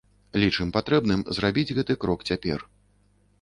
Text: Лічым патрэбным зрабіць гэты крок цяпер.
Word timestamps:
Лічым 0.43 0.71
патрэбным 0.77 1.21
зрабіць 1.39 1.75
гэты 1.81 1.97
крок 2.07 2.25
цяпер. 2.31 2.59